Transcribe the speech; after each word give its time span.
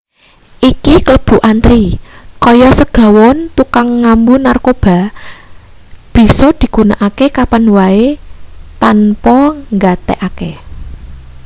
iki 0.69 0.95
kalebu 1.05 1.37
antri 1.51 1.83
kaya 2.43 2.69
segawon 2.79 3.37
tukang 3.57 3.89
ngambu-narkoba 4.01 4.97
bisa 6.15 6.47
digunakake 6.61 7.25
kapan 7.37 7.63
wae 7.77 8.05
tanpa 8.81 9.37
nggatekake 9.73 10.51